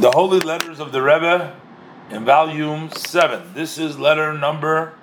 the 0.00 0.12
Holy 0.12 0.40
Letters 0.40 0.80
of 0.80 0.92
the 0.92 1.02
Rebbe 1.02 1.54
in 2.08 2.24
volume 2.24 2.90
7. 2.90 3.52
This 3.52 3.76
is 3.76 3.98
letter 3.98 4.32
number 4.32 4.94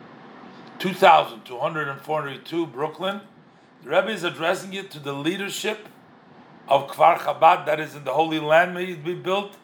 2242, 0.80 2.66
Brooklyn. 2.66 3.22
The 3.84 3.92
Rebbe 3.92 4.08
is 4.08 4.24
addressing 4.24 4.74
it 4.74 4.90
to 4.90 5.00
the 5.00 5.14
leadership 5.14 5.88
of 6.68 6.88
Kfar 6.88 7.20
Chabad 7.20 7.68
that 7.68 7.80
is 7.80 7.94
in 7.94 8.06
the 8.06 8.14
Holy 8.14 8.40
Land. 8.40 8.74
May 8.74 8.86
it 8.86 9.04
be 9.06 9.14
built. 9.14 9.56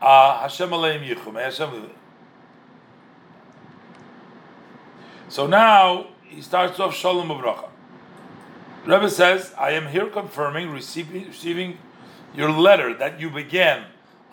Uh, 0.00 0.40
Hashem 0.40 0.70
Aleim 0.70 1.06
Yichum. 1.06 1.34
Hashem. 1.34 1.90
So 5.28 5.46
now 5.46 6.06
he 6.22 6.40
starts 6.40 6.80
off 6.80 6.94
Shalom 6.96 7.28
Abracha. 7.28 7.68
Rebbe 8.86 9.10
says, 9.10 9.52
I 9.58 9.72
am 9.72 9.88
here 9.88 10.06
confirming, 10.06 10.70
receiving, 10.70 11.26
receiving 11.26 11.76
your 12.34 12.50
letter 12.50 12.94
that 12.94 13.20
you 13.20 13.28
began 13.28 13.84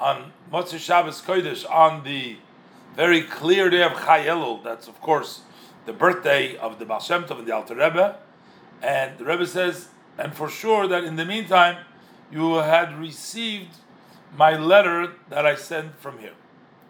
on 0.01 0.33
Motzei 0.51 0.79
Shabbos 0.79 1.21
Kodesh 1.21 1.63
on 1.69 2.03
the 2.03 2.37
very 2.95 3.21
clear 3.21 3.69
day 3.69 3.83
of 3.83 3.93
Chai 3.93 4.25
Elul. 4.25 4.63
That's 4.63 4.87
of 4.87 4.99
course 4.99 5.41
the 5.85 5.93
birthday 5.93 6.57
of 6.57 6.79
the 6.79 6.85
Baal 6.85 6.99
Shem 6.99 7.23
Tov 7.23 7.37
and 7.37 7.47
the 7.47 7.55
Alter 7.55 7.75
Rebbe. 7.75 8.17
And 8.81 9.17
the 9.19 9.25
Rebbe 9.25 9.45
says, 9.45 9.89
and 10.17 10.33
for 10.33 10.49
sure 10.49 10.87
that 10.87 11.03
in 11.03 11.17
the 11.17 11.25
meantime 11.25 11.85
you 12.31 12.55
had 12.55 12.97
received 12.99 13.75
my 14.35 14.57
letter 14.57 15.13
that 15.29 15.45
I 15.45 15.55
sent 15.55 15.99
from 15.99 16.17
here. 16.17 16.33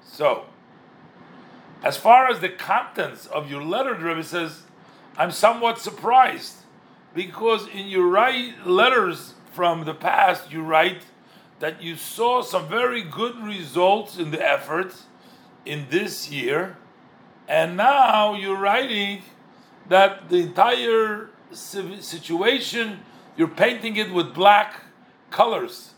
So, 0.03 0.45
as 1.83 1.97
far 1.97 2.29
as 2.29 2.39
the 2.39 2.49
contents 2.49 3.25
of 3.25 3.49
your 3.49 3.63
letter, 3.63 3.93
the 3.93 4.05
Rebbe 4.05 4.23
says, 4.23 4.61
I'm 5.17 5.31
somewhat 5.31 5.79
surprised 5.79 6.57
because 7.13 7.67
in 7.67 7.87
your 7.87 8.07
write 8.07 8.65
letters 8.65 9.33
from 9.51 9.83
the 9.83 9.93
past, 9.93 10.51
you 10.51 10.61
write 10.61 11.03
that 11.61 11.81
you 11.81 11.95
saw 11.95 12.41
some 12.41 12.67
very 12.67 13.03
good 13.03 13.37
results 13.37 14.17
in 14.17 14.31
the 14.31 14.41
efforts 14.41 15.03
in 15.63 15.85
this 15.91 16.29
year, 16.29 16.75
and 17.47 17.77
now 17.77 18.33
you're 18.33 18.57
writing 18.57 19.21
that 19.87 20.27
the 20.29 20.37
entire 20.37 21.29
situation 21.53 22.99
you're 23.37 23.47
painting 23.47 23.95
it 23.95 24.11
with 24.11 24.33
black 24.33 24.83
colors. 25.29 25.93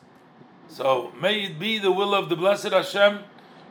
So 0.68 1.14
may 1.22 1.46
it 1.46 1.60
be 1.60 1.80
the 1.80 1.92
will 1.92 2.14
of 2.14 2.28
the 2.28 2.36
blessed 2.36 2.72
Hashem 2.72 3.20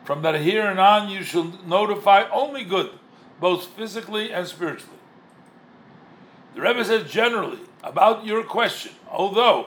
from 0.05 0.23
that 0.23 0.41
here 0.41 0.67
and 0.67 0.81
on 0.81 1.11
you 1.11 1.23
shall 1.23 1.53
notify 1.67 2.25
only 2.33 2.65
good, 2.65 2.91
both 3.39 3.67
physically 3.67 4.33
and 4.33 4.47
spiritually. 4.47 4.99
The 6.55 6.63
Rebbe 6.63 6.85
says 6.85 7.11
generally 7.11 7.61
about 7.83 8.25
your 8.25 8.45
question, 8.45 8.93
although 9.11 9.67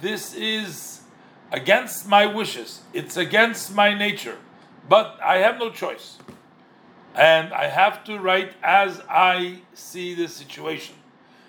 this 0.00 0.34
is 0.34 1.03
against 1.52 2.08
my 2.08 2.26
wishes, 2.26 2.80
it's 2.92 3.16
against 3.16 3.74
my 3.74 3.96
nature, 3.96 4.38
but 4.88 5.18
I 5.22 5.38
have 5.38 5.58
no 5.58 5.70
choice. 5.70 6.18
And 7.14 7.52
I 7.52 7.68
have 7.68 8.02
to 8.04 8.18
write 8.18 8.54
as 8.62 9.00
I 9.08 9.60
see 9.72 10.14
the 10.14 10.26
situation. 10.26 10.96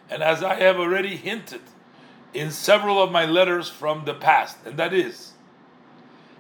And 0.10 0.22
as 0.22 0.44
I 0.44 0.56
have 0.56 0.78
already 0.78 1.16
hinted 1.16 1.62
in 2.34 2.52
several 2.52 3.02
of 3.02 3.12
my 3.12 3.26
letters 3.26 3.68
from 3.70 4.06
the 4.06 4.14
past, 4.14 4.58
and 4.66 4.78
that 4.78 4.94
is, 4.94 5.32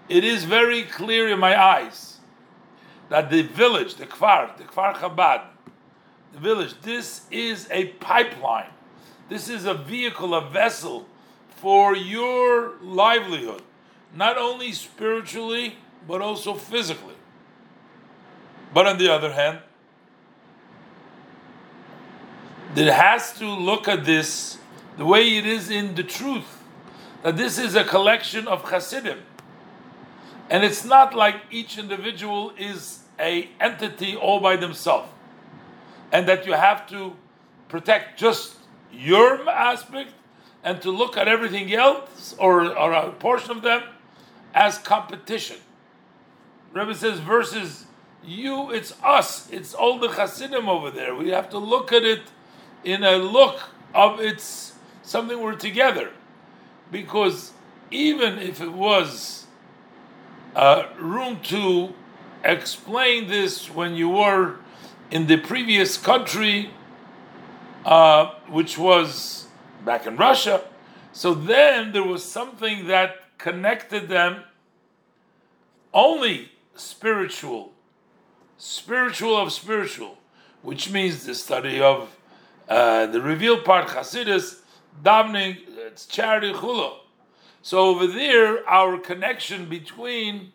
it 0.07 0.23
is 0.23 0.43
very 0.43 0.83
clear 0.83 1.27
in 1.29 1.39
my 1.39 1.59
eyes 1.59 2.19
that 3.09 3.31
the 3.31 3.41
village, 3.41 3.95
the 3.95 4.05
Kfar, 4.05 4.55
the 4.57 4.63
Kfar 4.63 4.93
Chabad, 4.95 5.41
the 6.33 6.39
village, 6.39 6.75
this 6.81 7.21
is 7.31 7.67
a 7.71 7.85
pipeline. 7.85 8.69
This 9.29 9.49
is 9.49 9.65
a 9.65 9.73
vehicle, 9.73 10.35
a 10.35 10.47
vessel 10.47 11.07
for 11.55 11.95
your 11.95 12.73
livelihood, 12.81 13.61
not 14.13 14.37
only 14.37 14.71
spiritually, 14.71 15.77
but 16.07 16.21
also 16.21 16.53
physically. 16.53 17.15
But 18.73 18.87
on 18.87 18.97
the 18.97 19.11
other 19.11 19.31
hand, 19.31 19.59
it 22.75 22.91
has 22.91 23.33
to 23.39 23.47
look 23.47 23.87
at 23.87 24.05
this 24.05 24.57
the 24.97 25.05
way 25.05 25.37
it 25.37 25.45
is 25.45 25.69
in 25.69 25.95
the 25.95 26.03
truth 26.03 26.63
that 27.23 27.37
this 27.37 27.57
is 27.57 27.75
a 27.75 27.83
collection 27.83 28.47
of 28.47 28.69
Hasidim. 28.69 29.19
And 30.49 30.63
it's 30.63 30.85
not 30.85 31.15
like 31.15 31.37
each 31.49 31.77
individual 31.77 32.53
is 32.57 32.99
a 33.19 33.49
entity 33.59 34.15
all 34.15 34.39
by 34.39 34.57
themselves. 34.57 35.09
And 36.11 36.27
that 36.27 36.45
you 36.45 36.53
have 36.53 36.87
to 36.89 37.15
protect 37.67 38.19
just 38.19 38.57
your 38.91 39.49
aspect 39.49 40.11
and 40.65 40.81
to 40.81 40.89
look 40.89 41.15
at 41.15 41.27
everything 41.27 41.71
else 41.73 42.35
or, 42.39 42.75
or 42.75 42.91
a 42.91 43.11
portion 43.11 43.51
of 43.51 43.61
them 43.61 43.83
as 44.53 44.79
competition. 44.79 45.57
Rebbe 46.73 46.95
says 46.95 47.19
versus 47.19 47.85
you, 48.25 48.71
it's 48.71 48.91
us, 49.03 49.49
it's 49.51 49.75
all 49.75 49.99
the 49.99 50.09
Hasidim 50.09 50.67
over 50.67 50.89
there. 50.89 51.13
We 51.15 51.29
have 51.29 51.49
to 51.51 51.59
look 51.59 51.93
at 51.93 52.03
it 52.03 52.21
in 52.83 53.03
a 53.03 53.17
look 53.17 53.61
of 53.93 54.19
it's 54.19 54.73
something 55.03 55.39
we're 55.39 55.55
together. 55.55 56.09
Because 56.91 57.53
even 57.91 58.39
if 58.39 58.59
it 58.59 58.73
was 58.73 59.45
uh, 60.55 60.87
room 60.97 61.41
to 61.43 61.93
explain 62.43 63.27
this 63.27 63.69
when 63.69 63.93
you 63.93 64.09
were 64.09 64.55
in 65.11 65.27
the 65.27 65.37
previous 65.37 65.95
country, 65.97 66.71
uh, 67.85 68.33
which 68.47 68.79
was 68.79 69.44
back 69.85 70.05
in 70.07 70.17
Russia, 70.17 70.61
so 71.13 71.33
then 71.33 71.93
there 71.93 72.03
was 72.03 72.23
something 72.23 72.87
that 72.87 73.37
connected 73.37 74.09
them. 74.09 74.43
Only 75.93 76.51
spiritual, 76.75 77.71
spiritual 78.57 79.37
of 79.37 79.53
spiritual, 79.53 80.17
which 80.61 80.91
means 80.91 81.25
the 81.25 81.35
study 81.35 81.79
of 81.79 82.17
uh, 82.67 83.05
the 83.05 83.21
revealed 83.21 83.63
part, 83.63 83.87
Hasidus, 83.87 84.61
davening, 85.03 85.59
it's 85.77 86.05
charity 86.05 86.51
chula. 86.51 86.99
So 87.61 87.79
over 87.79 88.07
there, 88.07 88.67
our 88.69 88.97
connection 88.97 89.69
between 89.69 90.51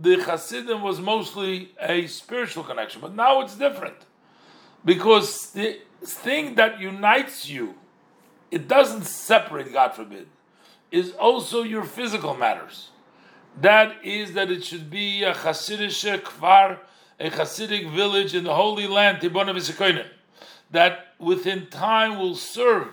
the 0.00 0.16
Hasidim 0.22 0.82
was 0.82 1.00
mostly 1.00 1.72
a 1.80 2.06
spiritual 2.06 2.64
connection, 2.64 3.00
but 3.00 3.14
now 3.14 3.40
it's 3.40 3.56
different. 3.56 3.96
Because 4.84 5.50
the 5.52 5.78
thing 6.04 6.54
that 6.56 6.80
unites 6.80 7.48
you, 7.48 7.74
it 8.52 8.68
doesn't 8.68 9.06
separate, 9.06 9.72
God 9.72 9.94
forbid, 9.94 10.28
is 10.90 11.12
also 11.12 11.62
your 11.62 11.84
physical 11.84 12.34
matters. 12.34 12.90
That 13.58 13.96
is 14.04 14.34
that 14.34 14.50
it 14.50 14.62
should 14.62 14.90
be 14.90 15.24
a 15.24 15.32
Hasidic 15.32 16.20
kfar, 16.20 16.78
a 17.18 17.30
Hasidic 17.30 17.90
village 17.90 18.34
in 18.34 18.44
the 18.44 18.54
Holy 18.54 18.86
Land, 18.86 19.18
Tibona 19.18 20.06
that 20.70 21.14
within 21.18 21.66
time 21.68 22.18
will 22.18 22.34
serve 22.34 22.88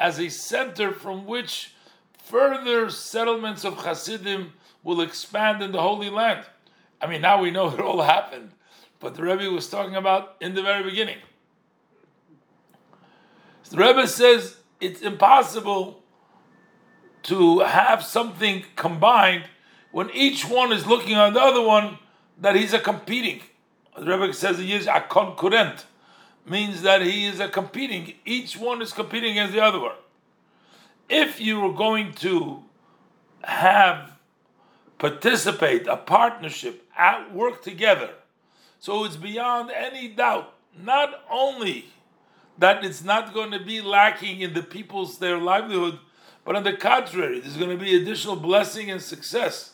as 0.00 0.18
a 0.18 0.28
center 0.28 0.90
from 0.90 1.26
which 1.26 1.74
further 2.18 2.90
settlements 2.90 3.64
of 3.64 3.84
Hasidim 3.84 4.52
will 4.82 5.00
expand 5.00 5.62
in 5.62 5.70
the 5.70 5.80
Holy 5.80 6.10
Land. 6.10 6.44
I 7.00 7.06
mean, 7.06 7.20
now 7.20 7.40
we 7.40 7.52
know 7.52 7.68
it 7.72 7.80
all 7.80 8.02
happened, 8.02 8.50
but 8.98 9.14
the 9.14 9.22
Rebbe 9.22 9.48
was 9.50 9.68
talking 9.68 9.94
about 9.94 10.34
in 10.40 10.54
the 10.54 10.62
very 10.62 10.82
beginning. 10.82 11.18
The 13.70 13.76
Rebbe 13.76 14.08
says 14.08 14.56
it's 14.80 15.02
impossible 15.02 16.02
to 17.24 17.60
have 17.60 18.02
something 18.02 18.64
combined 18.76 19.44
when 19.90 20.10
each 20.10 20.44
one 20.44 20.72
is 20.72 20.86
looking 20.86 21.16
on 21.16 21.32
the 21.32 21.40
other 21.40 21.62
one 21.62 21.98
that 22.40 22.56
he's 22.56 22.72
a 22.72 22.78
competing. 22.78 23.40
The 23.96 24.04
Rebbe 24.04 24.32
says 24.32 24.58
he 24.58 24.72
is 24.72 24.86
a 24.86 25.00
concurrent 25.00 25.86
means 26.46 26.82
that 26.82 27.02
he 27.02 27.26
is 27.26 27.40
a 27.40 27.48
competing. 27.48 28.14
Each 28.24 28.56
one 28.56 28.82
is 28.82 28.92
competing 28.92 29.32
against 29.32 29.54
the 29.54 29.62
other 29.62 29.80
one. 29.80 29.96
If 31.08 31.40
you 31.40 31.60
were 31.60 31.72
going 31.72 32.12
to 32.14 32.62
have 33.42 34.12
participate, 34.98 35.86
a 35.86 35.96
partnership, 35.96 36.86
at 36.96 37.32
work 37.32 37.62
together, 37.62 38.10
so 38.78 39.04
it's 39.04 39.16
beyond 39.16 39.70
any 39.70 40.08
doubt, 40.08 40.54
not 40.82 41.24
only 41.30 41.86
that 42.58 42.84
it's 42.84 43.02
not 43.02 43.34
going 43.34 43.50
to 43.50 43.58
be 43.58 43.80
lacking 43.80 44.40
in 44.40 44.54
the 44.54 44.62
people's 44.62 45.18
their 45.18 45.38
livelihood, 45.38 45.98
but 46.44 46.56
on 46.56 46.62
the 46.62 46.72
contrary, 46.72 47.40
there's 47.40 47.56
going 47.56 47.70
to 47.70 47.82
be 47.82 47.96
additional 47.96 48.36
blessing 48.36 48.90
and 48.90 49.00
success. 49.02 49.72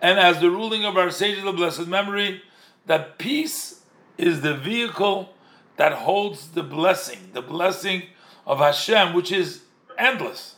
And 0.00 0.18
as 0.18 0.40
the 0.40 0.50
ruling 0.50 0.84
of 0.84 0.96
our 0.96 1.10
sages 1.10 1.44
of 1.44 1.56
blessed 1.56 1.86
memory, 1.86 2.42
that 2.86 3.18
peace 3.18 3.82
is 4.16 4.40
the 4.40 4.54
vehicle 4.54 5.34
that 5.76 5.92
holds 5.92 6.48
the 6.48 6.62
blessing, 6.62 7.30
the 7.32 7.42
blessing 7.42 8.04
of 8.46 8.58
Hashem, 8.58 9.12
which 9.12 9.32
is 9.32 9.62
endless. 9.98 10.56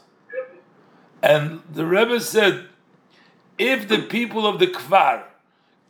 And 1.22 1.62
the 1.72 1.86
Rebbe 1.86 2.20
said, 2.20 2.66
if 3.56 3.88
the 3.88 4.02
people 4.02 4.46
of 4.46 4.60
the 4.60 4.68
Kfar 4.68 5.24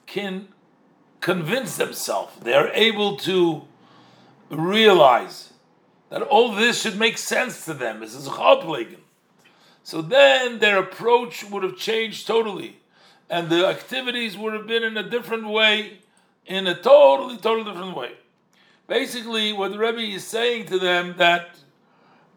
can 0.06 0.48
convince 1.20 1.76
themselves, 1.76 2.32
they 2.42 2.54
are 2.54 2.68
able 2.68 3.16
to 3.18 3.62
realize 4.50 5.47
that 6.10 6.22
all 6.22 6.52
this 6.54 6.80
should 6.82 6.98
make 6.98 7.18
sense 7.18 7.64
to 7.64 7.74
them. 7.74 8.00
This 8.00 8.14
is 8.14 8.28
Choplegen. 8.28 9.00
So 9.82 10.02
then 10.02 10.58
their 10.58 10.78
approach 10.78 11.44
would 11.44 11.62
have 11.62 11.76
changed 11.76 12.26
totally. 12.26 12.76
and 13.30 13.50
the 13.50 13.66
activities 13.66 14.36
would 14.38 14.54
have 14.54 14.66
been 14.66 14.82
in 14.82 14.96
a 14.96 15.02
different 15.02 15.48
way, 15.48 15.98
in 16.46 16.66
a 16.66 16.74
totally, 16.74 17.36
totally 17.36 17.64
different 17.64 17.96
way. 17.96 18.12
Basically, 18.86 19.52
what 19.52 19.72
the 19.72 19.78
Rebbe 19.78 20.00
is 20.00 20.26
saying 20.26 20.66
to 20.66 20.78
them 20.78 21.14
that 21.18 21.50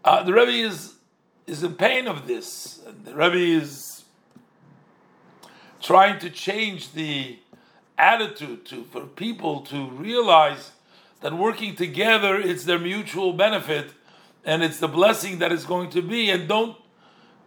uh, 0.03 0.23
the 0.23 0.33
Rebbe 0.33 0.51
is 0.51 0.95
is 1.47 1.63
in 1.63 1.73
pain 1.75 2.07
of 2.07 2.27
this. 2.27 2.81
and 2.85 3.05
The 3.05 3.15
Rebbe 3.15 3.37
is 3.37 4.03
trying 5.81 6.19
to 6.19 6.29
change 6.29 6.93
the 6.93 7.39
attitude 7.97 8.65
to 8.65 8.83
for 8.85 9.05
people 9.05 9.61
to 9.61 9.89
realize 9.89 10.71
that 11.21 11.33
working 11.33 11.75
together 11.75 12.39
it's 12.39 12.65
their 12.65 12.79
mutual 12.79 13.33
benefit 13.33 13.93
and 14.43 14.63
it's 14.63 14.79
the 14.79 14.87
blessing 14.87 15.39
that 15.39 15.51
is 15.51 15.65
going 15.65 15.89
to 15.91 16.01
be. 16.01 16.29
And 16.29 16.47
don't 16.47 16.75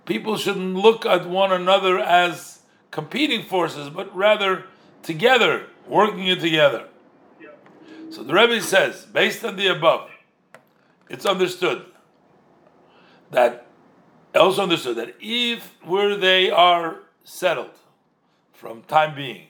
people 0.07 0.37
shouldn't 0.37 0.75
look 0.75 1.05
at 1.05 1.29
one 1.29 1.53
another 1.53 1.99
as 1.99 2.61
competing 2.91 3.45
forces 3.45 3.91
but 3.91 4.15
rather 4.15 4.65
together 5.03 5.67
working 5.87 6.27
it 6.27 6.41
together. 6.41 6.89
So 8.11 8.23
the 8.23 8.33
Rebbe 8.33 8.61
says 8.63 9.07
based 9.07 9.45
on 9.45 9.57
the 9.57 9.69
above 9.69 10.11
it's 11.11 11.27
understood 11.27 11.85
that 13.31 13.67
also 14.35 14.63
understood 14.63 14.97
that 14.97 15.15
if 15.21 15.75
where 15.85 16.17
they 16.17 16.51
are 16.51 17.01
settled 17.25 17.79
from 18.53 18.83
time 18.83 19.15
being 19.15 19.47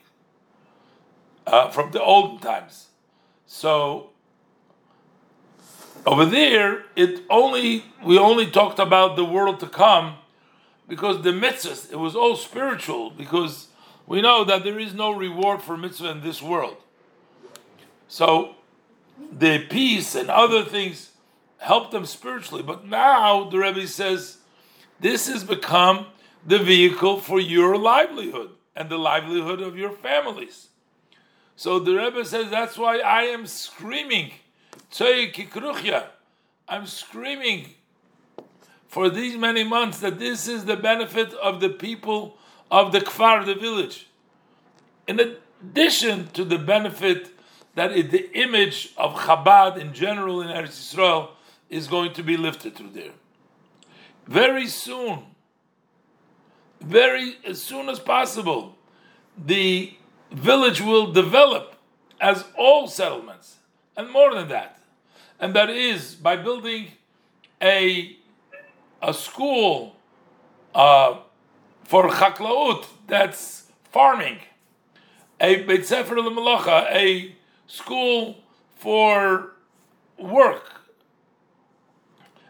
uh, 1.46 1.70
from 1.70 1.90
the 1.90 2.02
olden 2.02 2.38
times 2.38 2.88
so 3.46 4.10
over 6.06 6.24
there, 6.24 6.84
it 6.96 7.22
only 7.30 7.84
we 8.04 8.18
only 8.18 8.50
talked 8.50 8.78
about 8.78 9.16
the 9.16 9.24
world 9.24 9.60
to 9.60 9.66
come 9.66 10.16
because 10.88 11.22
the 11.22 11.30
mitzvahs, 11.30 11.90
it 11.90 11.96
was 11.96 12.14
all 12.14 12.36
spiritual, 12.36 13.10
because 13.10 13.68
we 14.06 14.20
know 14.20 14.44
that 14.44 14.64
there 14.64 14.78
is 14.78 14.92
no 14.92 15.12
reward 15.12 15.62
for 15.62 15.76
mitzvah 15.76 16.10
in 16.10 16.20
this 16.20 16.42
world. 16.42 16.76
So 18.06 18.56
the 19.32 19.60
peace 19.60 20.14
and 20.14 20.28
other 20.28 20.62
things 20.62 21.12
help 21.58 21.90
them 21.90 22.04
spiritually. 22.04 22.62
But 22.62 22.86
now 22.86 23.48
the 23.48 23.58
Rebbe 23.58 23.86
says 23.86 24.38
this 25.00 25.28
has 25.28 25.42
become 25.42 26.06
the 26.46 26.58
vehicle 26.58 27.18
for 27.20 27.40
your 27.40 27.78
livelihood 27.78 28.50
and 28.76 28.90
the 28.90 28.98
livelihood 28.98 29.60
of 29.60 29.78
your 29.78 29.90
families. 29.90 30.68
So 31.56 31.78
the 31.78 31.94
Rebbe 31.94 32.24
says 32.24 32.50
that's 32.50 32.76
why 32.76 32.98
I 32.98 33.22
am 33.22 33.46
screaming 33.46 34.32
I'm 36.69 36.87
screaming 36.87 37.70
for 38.87 39.11
these 39.11 39.37
many 39.37 39.64
months 39.64 39.99
that 39.99 40.20
this 40.20 40.46
is 40.46 40.67
the 40.67 40.76
benefit 40.76 41.35
of 41.35 41.61
the 41.61 41.69
people 41.69 42.38
of 42.70 42.93
the 42.93 43.00
kfar, 43.00 43.44
the 43.44 43.56
village. 43.56 44.06
In 45.08 45.19
addition 45.19 46.29
to 46.29 46.44
the 46.44 46.58
benefit 46.58 47.32
that 47.75 47.91
it, 47.91 48.12
the 48.12 48.31
image 48.38 48.93
of 48.96 49.14
Chabad 49.17 49.79
in 49.79 49.93
general 49.94 50.41
in 50.41 50.46
Eretz 50.46 50.94
Yisrael 50.94 51.31
is 51.69 51.88
going 51.88 52.12
to 52.12 52.23
be 52.23 52.37
lifted 52.37 52.76
through 52.76 52.91
there. 52.91 53.14
Very 54.29 54.69
soon, 54.69 55.25
very 56.81 57.38
as 57.44 57.61
soon 57.61 57.88
as 57.88 57.99
possible, 57.99 58.76
the 59.37 59.94
village 60.31 60.81
will 60.81 61.12
develop 61.12 61.75
as 62.20 62.44
all 62.56 62.87
settlements, 62.87 63.56
and 63.96 64.08
more 64.08 64.32
than 64.32 64.46
that 64.46 64.79
and 65.38 65.54
that 65.54 65.70
is 65.70 66.14
by 66.14 66.36
building 66.36 66.88
a 67.60 68.16
a 69.02 69.12
school 69.12 69.96
uh, 70.75 71.19
for 71.84 72.08
chaklaut, 72.08 72.86
that's 73.06 73.64
farming, 73.92 74.38
a 75.40 75.62
beit 75.62 75.86
sefer 75.86 76.16
a 76.16 77.34
school 77.66 78.38
for 78.76 79.52
work, 80.19 80.81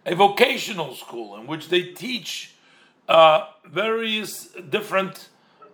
a 0.06 0.14
vocational 0.14 0.94
school 0.94 1.36
in 1.36 1.46
which 1.46 1.69
they 1.69 1.82
teach 1.82 2.54
uh, 3.08 3.48
various 3.66 4.48
different 4.70 5.28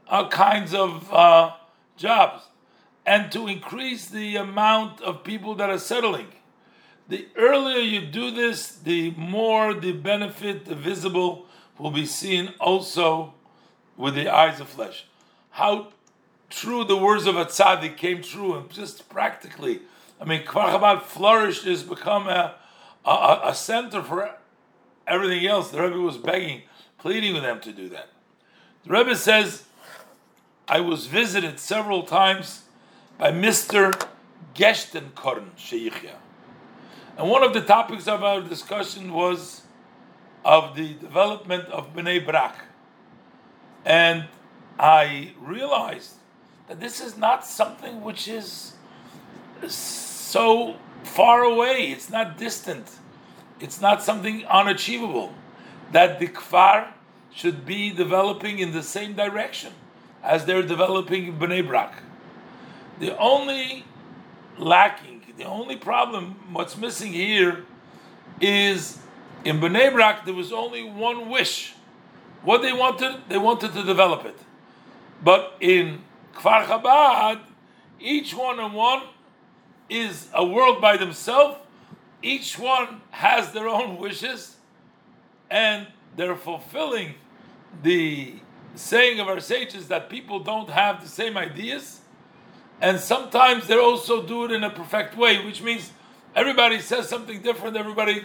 uh, 0.09 0.29
kinds 0.29 0.73
of 0.73 1.12
uh, 1.12 1.53
jobs, 1.97 2.45
and 3.05 3.31
to 3.31 3.47
increase 3.47 4.09
the 4.09 4.37
amount 4.37 5.01
of 5.03 5.23
people 5.23 5.55
that 5.55 5.69
are 5.69 5.79
settling 5.79 6.29
the 7.11 7.27
earlier 7.37 7.81
you 7.81 8.07
do 8.07 8.31
this, 8.31 8.69
the 8.71 9.11
more 9.11 9.75
the 9.75 9.91
benefit, 9.91 10.65
the 10.65 10.77
visible, 10.77 11.47
will 11.77 11.91
be 11.91 12.07
seen 12.07 12.55
also 12.61 13.35
with 13.97 14.15
the 14.15 14.29
eyes 14.29 14.61
of 14.61 14.69
flesh. 14.69 15.07
How 15.51 15.89
true 16.49 16.85
the 16.85 16.97
words 16.97 17.27
of 17.27 17.37
a 17.37 17.47
tzaddik 17.47 17.97
came 17.97 18.23
true, 18.23 18.55
and 18.55 18.71
just 18.71 19.09
practically, 19.09 19.81
I 20.21 20.25
mean, 20.25 20.45
Chabad 20.45 21.03
flourished, 21.03 21.65
has 21.65 21.83
become 21.83 22.29
a, 22.29 22.55
a, 23.05 23.41
a 23.45 23.55
center 23.57 24.05
for 24.05 24.31
everything 25.05 25.45
else. 25.47 25.73
The 25.73 25.83
Rebbe 25.83 25.99
was 25.99 26.17
begging, 26.17 26.62
pleading 26.99 27.35
with 27.35 27.43
them 27.43 27.61
to 27.62 27.73
do 27.73 27.89
that. 27.89 28.11
The 28.85 28.93
Rebbe 28.93 29.17
says, 29.17 29.65
I 30.69 30.79
was 30.79 31.07
visited 31.07 31.59
several 31.59 32.05
times 32.05 32.62
by 33.19 33.33
Mr. 33.33 34.01
Gerstenkorn 34.55 35.57
Sheyichya. 35.57 36.15
And 37.17 37.29
one 37.29 37.43
of 37.43 37.53
the 37.53 37.61
topics 37.61 38.09
of 38.09 38.25
our 38.25 38.41
discussion 38.41 39.12
was 39.12 39.62
of 40.45 40.75
the 40.75 40.95
development 40.95 41.69
of 41.69 41.95
Bnei 41.95 42.25
Brak. 42.25 42.57
And 43.85 44.27
I 44.79 45.33
realized 45.41 46.15
that 46.69 46.81
this 46.81 47.01
is 47.01 47.17
not 47.17 47.45
something 47.45 48.03
which 48.03 48.29
is 48.29 48.75
so 49.67 50.77
far 51.03 51.43
away, 51.43 51.91
it's 51.91 52.09
not 52.09 52.39
distant, 52.39 52.99
it's 53.59 53.81
not 53.81 54.03
something 54.03 54.45
unachievable. 54.47 55.35
That 55.93 56.21
the 56.21 56.29
Kfar 56.29 56.93
should 57.35 57.67
be 57.67 57.91
developing 57.91 58.61
in 58.61 58.73
the 58.73 58.83
same 58.83 59.15
direction 59.15 59.73
as 60.23 60.45
they're 60.45 60.62
developing 60.62 61.37
Bnei 61.39 61.67
Brak. 61.67 62.03
The 63.01 63.17
only 63.19 63.85
lacking 64.57 65.10
the 65.41 65.47
only 65.47 65.77
problem, 65.77 66.37
what's 66.53 66.77
missing 66.77 67.15
here, 67.15 67.65
is 68.43 68.99
in 69.43 69.59
Bnei 69.59 69.91
Brak 69.91 70.27
there 70.27 70.35
was 70.35 70.53
only 70.53 70.83
one 70.83 71.31
wish. 71.31 71.73
What 72.43 72.61
they 72.61 72.75
wanted, 72.75 73.23
they 73.31 73.39
wanted 73.39 73.73
to 73.73 73.83
develop 73.83 74.27
it. 74.27 74.37
But 75.25 75.57
in 75.61 76.03
Kfar 76.35 76.67
Chabad, 76.67 77.41
each 77.99 78.35
one 78.35 78.61
and 78.61 78.75
one 78.75 79.03
is 79.88 80.29
a 80.35 80.45
world 80.45 80.83
by 80.83 80.99
themselves. 80.99 81.57
Each 82.23 82.59
one 82.59 83.00
has 83.11 83.53
their 83.53 83.67
own 83.67 83.97
wishes, 83.97 84.57
and 85.50 85.87
they're 86.17 86.37
fulfilling 86.37 87.14
the 87.83 88.35
saying 88.75 89.21
of 89.21 89.26
our 89.26 89.41
sages 89.41 89.88
that 89.88 90.11
people 90.11 90.41
don't 90.41 90.69
have 90.69 91.00
the 91.00 91.09
same 91.09 91.38
ideas 91.38 92.00
and 92.81 92.99
sometimes 92.99 93.67
they 93.67 93.77
also 93.77 94.23
do 94.23 94.45
it 94.45 94.53
in 94.53 94.65
a 94.65 94.71
perfect 94.71 95.17
way, 95.17 95.45
which 95.45 95.63
means 95.63 95.93
everybody 96.35 96.81
says 96.81 97.09
something 97.09 97.43
different, 97.43 97.77
everybody 97.77 98.25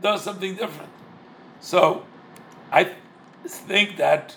does 0.00 0.22
something 0.22 0.54
different. 0.54 0.90
So 1.60 2.04
I 2.72 2.92
think 3.46 3.96
that 3.98 4.36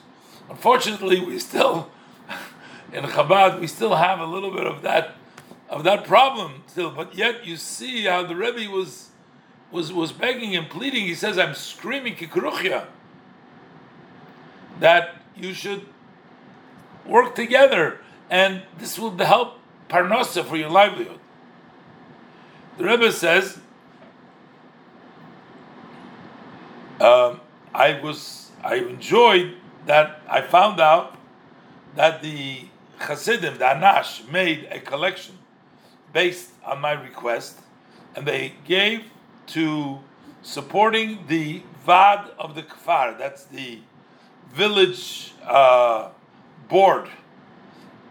unfortunately 0.50 1.22
we 1.22 1.40
still 1.40 1.90
in 2.94 3.04
Chabad 3.06 3.60
we 3.60 3.68
still 3.68 3.96
have 3.96 4.20
a 4.20 4.26
little 4.26 4.52
bit 4.52 4.68
of 4.68 4.82
that 4.82 5.16
of 5.70 5.84
that 5.86 6.04
problem 6.06 6.64
still, 6.68 6.92
but 6.92 7.16
yet 7.16 7.46
you 7.46 7.58
see 7.58 8.04
how 8.04 8.24
the 8.24 8.36
Rebbe 8.36 8.70
was 8.70 9.10
was 9.72 9.94
was 9.94 10.12
begging 10.12 10.56
and 10.56 10.70
pleading. 10.70 11.06
He 11.06 11.16
says, 11.16 11.38
"I'm 11.38 11.56
screaming 11.56 12.16
kikruchya 12.16 12.86
that 14.80 15.16
you 15.36 15.54
should 15.54 15.86
work 17.06 17.36
together 17.36 18.00
and 18.34 18.64
this 18.80 18.98
will 18.98 19.16
help 19.16 19.60
parnasa 19.88 20.44
for 20.44 20.58
your 20.58 20.72
livelihood. 20.72 21.20
The 22.80 22.84
Rebbe 22.84 23.12
says, 23.12 23.60
um, 27.00 27.42
I 27.76 28.00
was 28.02 28.50
I 28.64 28.76
enjoyed 28.78 29.54
that 29.86 30.22
I 30.28 30.42
found 30.42 30.80
out 30.80 31.16
that 31.96 32.24
the 32.24 32.70
Hasidim, 32.98 33.60
the 33.60 33.66
Anash, 33.66 34.28
made 34.32 34.68
a 34.72 34.80
collection 34.80 35.38
based 36.12 36.50
on 36.66 36.82
my 36.82 36.94
request, 36.94 37.60
and 38.16 38.26
they 38.26 38.54
gave 38.66 39.04
to 39.58 40.00
supporting 40.42 41.28
the 41.28 41.62
Vad 41.86 42.32
of 42.40 42.56
the 42.56 42.64
Kfar, 42.64 43.16
that's 43.16 43.44
the 43.44 43.82
village 44.56 45.34
uh, 45.46 46.10
board 46.68 47.10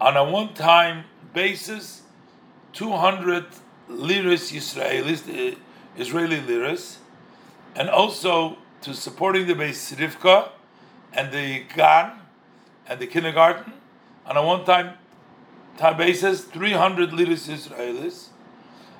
on 0.03 0.17
a 0.17 0.25
one-time 0.25 1.05
basis, 1.33 2.03
200 2.73 3.47
liras 3.89 4.51
Israelis, 4.51 5.23
the 5.23 5.53
uh, 5.53 5.55
Israeli 5.97 6.41
liras, 6.41 6.99
and 7.77 7.89
also 7.89 8.59
to 8.81 8.95
supporting 8.95 9.47
the 9.47 9.55
Beis 9.55 9.95
Rivka 9.95 10.51
and 11.13 11.31
the 11.31 11.63
Gan 11.77 12.19
and 12.89 12.99
the 12.99 13.07
kindergarten, 13.07 13.75
on 14.27 14.37
a 14.37 14.45
one-time 14.45 14.95
time 15.77 15.97
basis, 15.97 16.43
300 16.47 17.11
liris 17.11 17.49
Israelis, 17.49 18.31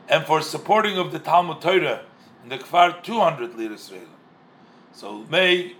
and 0.09 0.25
for 0.25 0.41
supporting 0.41 0.99
of 0.99 1.11
the 1.11 1.19
Talmud 1.19 1.61
Torah 1.61 2.03
in 2.45 2.49
the 2.49 2.59
Kfar, 2.59 3.03
200 3.03 3.55
liris 3.55 3.91
Israelis. 3.91 4.07
So 4.93 5.27
may 5.29 5.75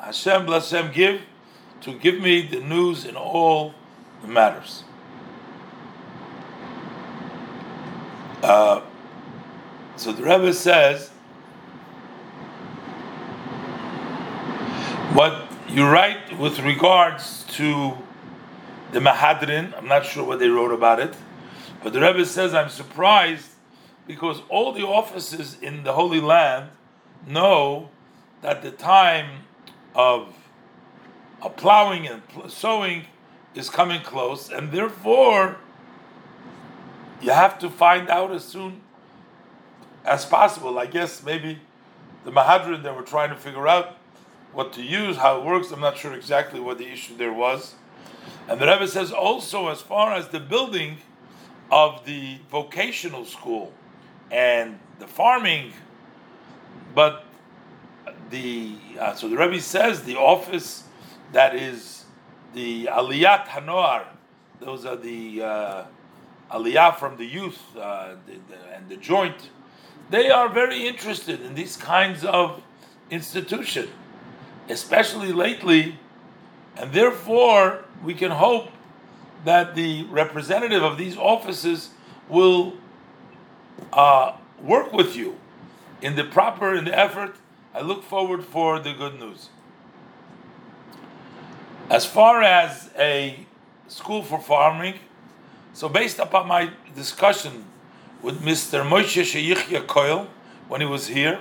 Hashem 0.00 0.46
bless 0.46 0.70
Hashem 0.70 0.92
give 0.92 1.22
to 1.80 1.98
give 1.98 2.20
me 2.20 2.46
the 2.46 2.60
news 2.60 3.04
in 3.04 3.16
all 3.16 3.74
matters. 4.26 4.84
Uh, 8.42 8.80
so 9.96 10.12
the 10.12 10.22
Rebbe 10.22 10.52
says, 10.54 11.10
what 15.12 15.46
you 15.68 15.86
write 15.86 16.38
with 16.38 16.58
regards 16.60 17.44
to 17.50 17.98
the 18.92 19.00
Mahadrin, 19.00 19.76
I'm 19.76 19.88
not 19.88 20.06
sure 20.06 20.24
what 20.24 20.38
they 20.38 20.48
wrote 20.48 20.72
about 20.72 21.00
it, 21.00 21.14
but 21.82 21.92
the 21.92 22.00
Rebbe 22.00 22.24
says, 22.24 22.54
I'm 22.54 22.70
surprised 22.70 23.50
because 24.06 24.42
all 24.48 24.72
the 24.72 24.86
offices 24.86 25.56
in 25.60 25.84
the 25.84 25.92
Holy 25.92 26.20
Land 26.20 26.70
know 27.26 27.90
that 28.42 28.62
the 28.62 28.70
time 28.70 29.44
of 29.94 30.34
plowing 31.56 32.06
and 32.06 32.22
sowing 32.48 33.04
is 33.54 33.68
coming 33.68 34.02
close, 34.02 34.50
and 34.50 34.72
therefore 34.72 35.56
you 37.20 37.32
have 37.32 37.58
to 37.58 37.68
find 37.68 38.08
out 38.08 38.30
as 38.32 38.44
soon 38.44 38.80
as 40.04 40.24
possible. 40.24 40.78
I 40.78 40.86
guess 40.86 41.22
maybe 41.22 41.58
the 42.24 42.30
Mahadrin 42.30 42.82
they 42.82 42.90
were 42.90 43.02
trying 43.02 43.30
to 43.30 43.36
figure 43.36 43.68
out 43.68 43.96
what 44.52 44.72
to 44.74 44.82
use, 44.82 45.16
how 45.16 45.38
it 45.38 45.44
works. 45.44 45.70
I'm 45.70 45.80
not 45.80 45.96
sure 45.96 46.14
exactly 46.14 46.60
what 46.60 46.78
the 46.78 46.88
issue 46.88 47.16
there 47.16 47.32
was. 47.32 47.74
And 48.48 48.60
the 48.60 48.66
Rebbe 48.66 48.88
says 48.88 49.12
also, 49.12 49.68
as 49.68 49.80
far 49.80 50.12
as 50.12 50.28
the 50.28 50.40
building 50.40 50.98
of 51.70 52.04
the 52.04 52.38
vocational 52.50 53.24
school 53.24 53.72
and 54.30 54.78
the 54.98 55.06
farming, 55.06 55.72
but 56.94 57.24
the 58.30 58.74
uh, 58.98 59.14
so 59.14 59.28
the 59.28 59.36
Rebbe 59.36 59.60
says 59.60 60.02
the 60.02 60.16
office 60.16 60.84
that 61.32 61.54
is 61.54 61.99
the 62.54 62.86
Aliyat 62.86 63.46
Hanoar, 63.46 64.04
those 64.60 64.84
are 64.84 64.96
the 64.96 65.42
uh, 65.42 65.84
Aliyah 66.50 66.96
from 66.96 67.16
the 67.16 67.24
youth 67.24 67.60
uh, 67.76 68.14
the, 68.26 68.32
the, 68.48 68.76
and 68.76 68.88
the 68.88 68.96
joint 68.96 69.50
they 70.10 70.28
are 70.28 70.48
very 70.48 70.88
interested 70.88 71.40
in 71.40 71.54
these 71.54 71.76
kinds 71.76 72.24
of 72.24 72.62
institution, 73.10 73.88
especially 74.68 75.32
lately, 75.32 75.98
and 76.76 76.92
therefore 76.92 77.84
we 78.02 78.14
can 78.14 78.32
hope 78.32 78.70
that 79.44 79.76
the 79.76 80.02
representative 80.04 80.82
of 80.82 80.98
these 80.98 81.16
offices 81.16 81.90
will 82.28 82.74
uh, 83.92 84.36
work 84.60 84.92
with 84.92 85.16
you 85.16 85.38
in 86.02 86.16
the 86.16 86.24
proper 86.24 86.74
in 86.74 86.84
the 86.84 86.98
effort. 86.98 87.36
I 87.72 87.80
look 87.80 88.02
forward 88.02 88.44
for 88.44 88.80
the 88.80 88.92
good 88.92 89.20
news. 89.20 89.50
As 91.90 92.06
far 92.06 92.40
as 92.40 92.88
a 92.96 93.34
school 93.88 94.22
for 94.22 94.38
farming, 94.38 94.94
so 95.72 95.88
based 95.88 96.20
upon 96.20 96.46
my 96.46 96.70
discussion 96.94 97.64
with 98.22 98.40
Mr. 98.40 98.88
Moshe 98.88 99.22
Sheyichya 99.22 99.86
Koil 99.86 100.28
when 100.68 100.80
he 100.80 100.86
was 100.86 101.08
here. 101.08 101.40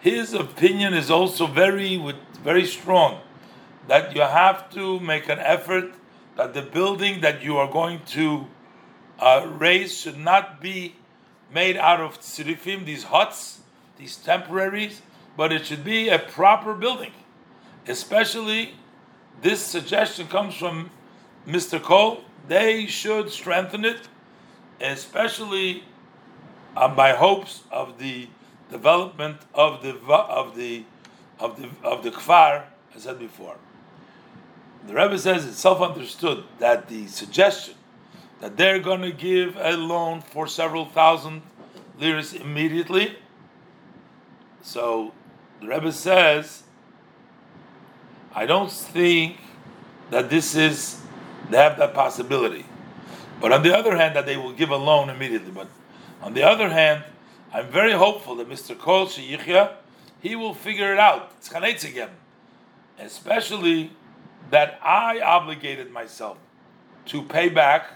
His 0.00 0.34
opinion 0.34 0.92
is 0.92 1.08
also 1.08 1.46
very, 1.46 2.02
very 2.42 2.66
strong 2.66 3.20
that 3.86 4.12
you 4.16 4.22
have 4.22 4.68
to 4.70 4.98
make 4.98 5.28
an 5.28 5.38
effort 5.38 5.92
that 6.34 6.52
the 6.52 6.62
building 6.62 7.20
that 7.20 7.44
you 7.44 7.56
are 7.56 7.70
going 7.70 8.00
to 8.06 8.48
uh, 9.20 9.46
raise 9.48 9.96
should 9.96 10.18
not 10.18 10.60
be 10.60 10.96
made 11.54 11.76
out 11.76 12.00
of 12.00 12.18
tzirifim, 12.20 12.86
these 12.86 13.04
huts, 13.04 13.60
these 13.98 14.16
temporaries, 14.16 15.00
but 15.36 15.52
it 15.52 15.64
should 15.64 15.84
be 15.84 16.08
a 16.08 16.18
proper 16.18 16.74
building. 16.74 17.12
Especially, 17.86 18.74
this 19.42 19.62
suggestion 19.62 20.26
comes 20.28 20.54
from 20.54 20.90
Mr. 21.46 21.82
Kol. 21.82 22.22
They 22.48 22.86
should 22.86 23.30
strengthen 23.30 23.84
it, 23.84 24.08
especially 24.80 25.84
uh, 26.76 26.80
on 26.80 26.96
my 26.96 27.12
hopes 27.12 27.62
of 27.70 27.98
the 27.98 28.28
development 28.70 29.38
of 29.54 29.82
the 29.82 29.96
of 30.08 30.56
the 30.56 30.84
of 31.38 31.60
the 31.60 31.68
of 31.82 32.02
the 32.02 32.10
kfar, 32.10 32.64
I 32.94 32.98
said 32.98 33.18
before. 33.18 33.56
The 34.86 34.94
Rebbe 34.94 35.18
says 35.18 35.44
it's 35.44 35.58
self-understood 35.58 36.44
that 36.58 36.88
the 36.88 37.06
suggestion 37.08 37.74
that 38.40 38.56
they're 38.56 38.78
going 38.78 39.02
to 39.02 39.12
give 39.12 39.56
a 39.56 39.76
loan 39.76 40.20
for 40.20 40.46
several 40.46 40.84
thousand 40.84 41.42
liras 41.98 42.32
immediately. 42.34 43.16
So 44.62 45.12
the 45.60 45.68
Rebbe 45.68 45.92
says, 45.92 46.64
I 48.34 48.46
don't 48.46 48.70
think 48.70 49.38
that 50.10 50.30
this 50.30 50.54
is 50.54 51.00
they 51.50 51.58
have 51.58 51.78
that 51.78 51.94
possibility. 51.94 52.66
But 53.40 53.52
on 53.52 53.62
the 53.62 53.76
other 53.76 53.96
hand, 53.96 54.16
that 54.16 54.26
they 54.26 54.36
will 54.36 54.52
give 54.52 54.70
a 54.70 54.76
loan 54.76 55.10
immediately. 55.10 55.50
But 55.50 55.68
on 56.22 56.34
the 56.34 56.42
other 56.42 56.68
hand, 56.68 57.04
I'm 57.52 57.68
very 57.68 57.92
hopeful 57.92 58.34
that 58.36 58.48
Mr. 58.48 58.76
Kol 58.76 59.06
Sheyichya, 59.06 59.74
he 60.20 60.34
will 60.34 60.54
figure 60.54 60.92
it 60.92 60.98
out. 60.98 61.32
It's 61.38 61.84
again. 61.84 62.10
Especially 62.98 63.92
that 64.50 64.80
I 64.82 65.20
obligated 65.20 65.92
myself 65.92 66.38
to 67.06 67.22
pay 67.22 67.48
back 67.48 67.88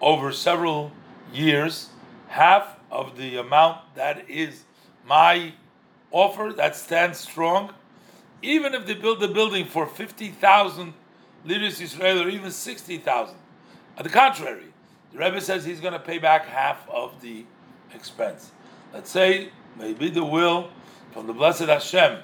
over 0.00 0.32
several 0.32 0.92
years 1.32 1.90
half 2.28 2.76
of 2.90 3.16
the 3.16 3.36
amount 3.36 3.78
that 3.94 4.28
is 4.30 4.64
my 5.06 5.52
offer 6.10 6.52
that 6.56 6.76
stands 6.76 7.18
strong. 7.18 7.72
Even 8.42 8.74
if 8.74 8.86
they 8.86 8.94
build 8.94 9.20
the 9.20 9.28
building 9.28 9.66
for 9.66 9.86
50,000 9.86 10.94
liras 11.44 11.80
Israel 11.80 12.22
or 12.22 12.28
even 12.28 12.50
60,000. 12.50 13.36
On 13.96 14.02
the 14.02 14.08
contrary, 14.08 14.66
the 15.12 15.18
Rebbe 15.18 15.40
says 15.40 15.64
he's 15.64 15.80
going 15.80 15.92
to 15.92 15.98
pay 15.98 16.18
back 16.18 16.46
half 16.46 16.88
of 16.88 17.20
the 17.20 17.44
expense. 17.94 18.52
Let's 18.92 19.10
say 19.10 19.50
maybe 19.78 20.10
the 20.10 20.24
will 20.24 20.70
from 21.12 21.26
the 21.26 21.32
blessed 21.32 21.62
Hashem 21.62 22.20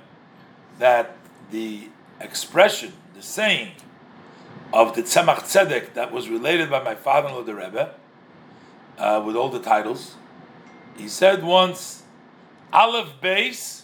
that 0.79 1.17
the 1.51 1.89
expression, 2.21 2.93
the 3.15 3.23
saying 3.23 3.73
of 4.73 4.95
the 4.95 5.03
Tzemach 5.03 5.41
Tzedek 5.41 5.95
that 5.95 6.13
was 6.13 6.29
related 6.29 6.71
by 6.71 6.83
my 6.83 6.95
father-in-law, 6.95 7.43
the 7.43 7.55
Rebbe, 7.55 7.95
uh, 8.99 9.23
with 9.25 9.37
all 9.37 9.49
the 9.49 9.61
titles. 9.61 10.17
He 10.97 11.09
said 11.09 11.43
once, 11.43 12.03
Aleph 12.73 13.21
base. 13.21 13.84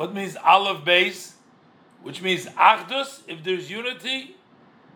What 0.00 0.14
means 0.14 0.34
Aleph 0.42 0.82
base? 0.82 1.34
Which 2.02 2.22
means 2.22 2.46
Achdus. 2.46 3.20
If 3.28 3.44
there's 3.44 3.70
unity, 3.70 4.34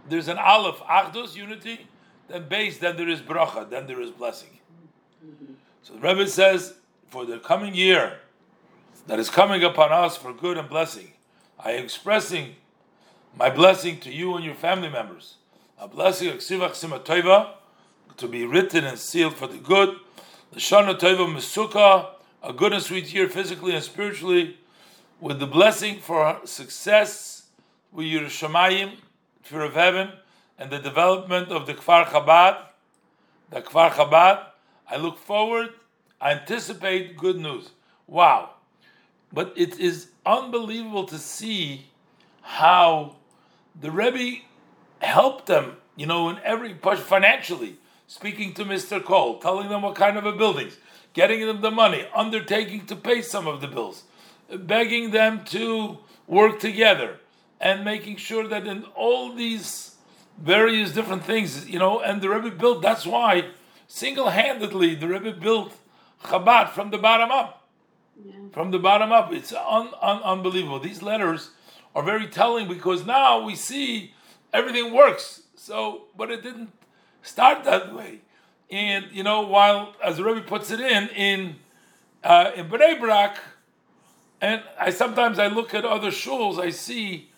there's 0.09 0.29
an 0.29 0.39
Aleph 0.39 0.79
Achdus 0.79 1.37
unity 1.37 1.87
then 2.27 2.49
base, 2.49 2.79
then 2.79 2.97
there 2.97 3.11
is 3.11 3.21
bracha, 3.21 3.69
then 3.69 3.87
there 3.87 4.01
is 4.01 4.11
blessing. 4.11 4.61
So 5.83 5.93
the 5.93 6.01
Rebbe 6.01 6.27
says, 6.27 6.77
for 7.09 7.27
the 7.27 7.39
coming 7.39 7.75
year 7.75 8.21
that 9.07 9.19
is 9.19 9.29
coming 9.29 9.63
upon 9.63 9.93
us 9.93 10.17
for 10.17 10.33
good 10.33 10.57
and 10.57 10.71
blessing, 10.71 11.13
I 11.63 11.73
am 11.73 11.85
expressing 11.85 12.55
my 13.37 13.51
blessing 13.51 14.01
to 14.01 14.11
you 14.11 14.37
and 14.37 14.43
your 14.43 14.55
family 14.55 14.89
members. 14.89 15.35
A 15.79 15.87
blessing 15.87 16.29
of 16.29 16.37
Ksivach 16.37 17.53
to 18.17 18.27
be 18.27 18.47
written 18.47 18.85
and 18.87 18.99
sealed 18.99 19.37
for 19.37 19.49
the 19.49 19.59
good. 19.59 19.99
The 20.53 20.61
Shana 20.61 20.99
Tova 20.99 21.31
Mesuka, 21.31 22.07
a 22.43 22.55
good 22.55 22.73
and 22.73 22.83
sweet 22.83 23.13
year 23.13 23.29
physically 23.29 23.75
and 23.75 23.85
spiritually, 23.85 24.61
with 25.21 25.39
the 25.39 25.47
blessing 25.47 26.01
for 26.01 26.41
success 26.45 27.45
with 27.93 28.07
Yiras 28.07 28.27
Shamayim, 28.27 28.97
fear 29.43 29.63
of 29.63 29.75
heaven, 29.75 30.11
and 30.59 30.71
the 30.71 30.79
development 30.79 31.49
of 31.51 31.67
the 31.67 31.75
Kfar 31.75 32.07
Chabad, 32.07 32.59
the 33.51 33.63
Kfar 33.63 33.91
Chabad. 33.91 34.47
I 34.91 34.97
look 34.97 35.19
forward, 35.19 35.71
I 36.21 36.33
anticipate 36.33 37.17
good 37.17 37.37
news. 37.37 37.71
Wow. 38.07 38.51
But 39.33 39.53
it 39.57 39.79
is 39.79 40.09
unbelievable 40.27 41.05
to 41.07 41.19
see 41.19 41.87
how 42.43 43.17
the 43.81 43.91
Rebbe 43.91 44.43
helped 45.01 45.47
them, 45.47 45.77
you 45.97 46.07
know, 46.07 46.29
in 46.29 46.39
every 46.45 46.75
push 46.75 46.99
financially, 46.99 47.77
speaking 48.07 48.55
to 48.55 48.65
Mr. 48.65 49.03
Kol, 49.03 49.39
telling 49.39 49.69
them 49.69 49.83
what 49.83 49.97
kind 49.97 50.17
of 50.17 50.27
a 50.27 50.33
buildings, 50.33 50.77
getting 51.15 51.41
them 51.47 51.61
the 51.61 51.71
money, 51.71 52.07
undertaking 52.15 52.87
to 52.87 52.97
pay 52.97 53.23
some 53.23 53.47
of 53.47 53.61
the 53.61 53.67
bills, 53.67 54.05
begging 54.49 55.11
them 55.11 55.45
to 55.47 55.99
work 56.27 56.61
together, 56.61 57.19
and 57.61 57.85
making 57.85 58.17
sure 58.17 58.47
that 58.49 58.67
in 58.67 58.85
all 58.95 59.35
these 59.35 59.97
various 60.39 60.93
different 60.93 61.25
things, 61.25 61.69
you 61.69 61.79
know, 61.79 62.01
and 62.01 62.21
the 62.21 62.29
Rebbe 62.29 62.51
built, 62.51 62.83
that's 62.83 63.07
why 63.07 63.51
single-handedly 63.87 64.95
the 64.97 65.09
Rebbe 65.09 65.33
built 65.33 65.73
Chabad 66.25 66.71
from 66.71 66.91
the 66.91 66.99
bottom 66.99 67.31
up. 67.31 67.69
Yeah. 68.25 68.33
From 68.53 68.71
the 68.71 68.79
bottom 68.79 69.13
up. 69.13 69.33
It's 69.33 69.53
un, 69.53 69.91
un, 70.01 70.23
unbelievable. 70.23 70.81
These 70.81 71.03
letters 71.03 71.51
are 71.95 72.03
very 72.03 72.27
telling 72.27 72.69
because 72.69 73.05
now 73.05 73.45
we 73.45 73.55
see 73.55 74.15
everything 74.53 74.93
works. 74.93 75.43
So, 75.57 76.05
but 76.17 76.31
it 76.31 76.43
didn't 76.43 76.73
start 77.23 77.65
that 77.65 77.95
way. 77.95 78.21
And 78.71 79.07
you 79.13 79.23
know, 79.23 79.43
while 79.43 79.95
as 80.03 80.17
the 80.17 80.25
Rebbe 80.25 80.43
puts 80.43 80.71
it 80.71 80.81
in 80.81 81.09
in 81.09 81.57
uh, 82.23 82.53
in 82.55 82.69
Bnei 82.69 82.99
Brak, 82.99 83.39
and 84.45 84.63
I 84.79 84.91
sometimes 84.91 85.39
I 85.39 85.47
look 85.47 85.73
at 85.73 85.87
other 85.87 86.11
shuls, 86.11 86.59
I 86.59 86.69
see, 86.69 87.31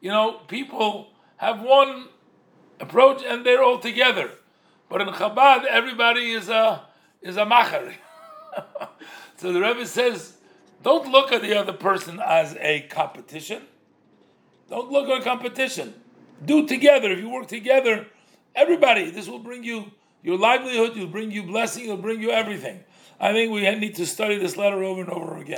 you 0.00 0.10
know, 0.10 0.40
people 0.48 1.08
have 1.36 1.60
one 1.60 2.08
approach 2.80 3.22
and 3.22 3.44
they're 3.44 3.62
all 3.62 3.78
together. 3.78 4.30
But 4.88 5.02
in 5.02 5.08
Chabad, 5.08 5.66
everybody 5.66 6.32
is 6.32 6.48
a 6.48 6.86
is 7.20 7.36
a 7.36 7.44
macher. 7.44 7.92
so 9.36 9.52
the 9.52 9.60
Rebbe 9.60 9.84
says, 9.84 10.38
don't 10.82 11.10
look 11.12 11.32
at 11.32 11.42
the 11.42 11.54
other 11.54 11.74
person 11.74 12.18
as 12.24 12.56
a 12.58 12.80
competition. 12.88 13.64
Don't 14.70 14.90
look 14.90 15.10
at 15.10 15.22
competition. 15.22 15.92
Do 16.42 16.66
together. 16.66 17.12
If 17.12 17.18
you 17.18 17.28
work 17.28 17.48
together, 17.48 18.06
everybody, 18.54 19.10
this 19.10 19.28
will 19.28 19.38
bring 19.38 19.64
you 19.64 19.92
your 20.22 20.38
livelihood, 20.38 20.92
It'll 20.96 21.08
bring 21.08 21.30
you 21.30 21.42
blessing, 21.42 21.84
it'll 21.84 21.98
bring 21.98 22.22
you 22.22 22.30
everything. 22.30 22.84
I 23.20 23.32
think 23.32 23.52
we 23.52 23.60
need 23.76 23.96
to 23.96 24.06
study 24.06 24.38
this 24.38 24.56
letter 24.56 24.82
over 24.82 25.02
and 25.02 25.10
over 25.10 25.36
again. 25.36 25.52